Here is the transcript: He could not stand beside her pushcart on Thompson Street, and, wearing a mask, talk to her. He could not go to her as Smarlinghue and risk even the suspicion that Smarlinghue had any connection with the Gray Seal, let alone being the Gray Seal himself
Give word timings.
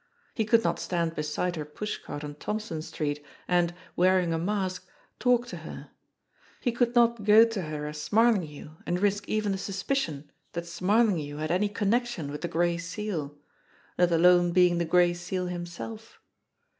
He 0.33 0.45
could 0.45 0.63
not 0.63 0.79
stand 0.79 1.13
beside 1.13 1.55
her 1.57 1.63
pushcart 1.63 2.23
on 2.23 2.33
Thompson 2.33 2.81
Street, 2.81 3.23
and, 3.47 3.71
wearing 3.95 4.33
a 4.33 4.39
mask, 4.39 4.87
talk 5.19 5.45
to 5.49 5.57
her. 5.57 5.91
He 6.59 6.71
could 6.71 6.95
not 6.95 7.23
go 7.23 7.45
to 7.45 7.61
her 7.61 7.85
as 7.85 8.01
Smarlinghue 8.01 8.71
and 8.87 8.99
risk 8.99 9.29
even 9.29 9.51
the 9.51 9.59
suspicion 9.59 10.31
that 10.53 10.65
Smarlinghue 10.65 11.37
had 11.37 11.51
any 11.51 11.69
connection 11.69 12.31
with 12.31 12.41
the 12.41 12.47
Gray 12.47 12.79
Seal, 12.79 13.37
let 13.95 14.11
alone 14.11 14.53
being 14.53 14.79
the 14.79 14.85
Gray 14.85 15.13
Seal 15.13 15.45
himself 15.45 16.19